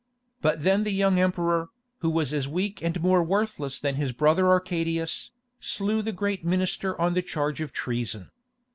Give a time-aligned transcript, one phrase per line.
[0.41, 1.69] But then the young emperor,
[1.99, 6.99] who was as weak and more worthless than his brother Arcadius, slew the great minister
[6.99, 8.31] on a charge of treason.